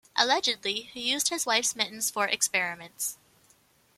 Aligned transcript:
Allegedly, 0.17 0.89
he 0.91 1.11
used 1.11 1.29
his 1.29 1.45
wife's 1.45 1.75
mittens 1.75 2.09
for 2.09 2.25
experiments. 2.25 3.19